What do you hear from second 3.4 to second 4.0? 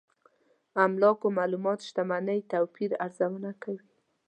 کوي.